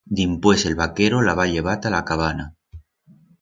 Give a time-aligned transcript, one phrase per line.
[0.19, 2.49] Dimpués el vaquero la va llevar ta la cabana.